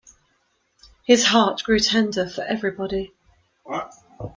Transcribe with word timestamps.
His 1.05 1.25
heart 1.25 1.61
grew 1.63 1.77
tender 1.77 2.27
for 2.27 2.41
everybody. 2.41 3.13